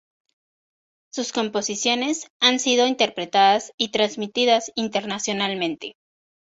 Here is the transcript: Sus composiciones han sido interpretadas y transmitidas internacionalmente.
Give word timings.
Sus 1.13 1.31
composiciones 1.31 2.25
han 2.41 2.57
sido 2.57 2.87
interpretadas 2.87 3.71
y 3.77 3.91
transmitidas 3.91 4.71
internacionalmente. 4.73 5.93